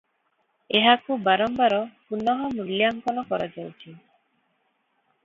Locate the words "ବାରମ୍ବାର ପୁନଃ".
1.27-2.41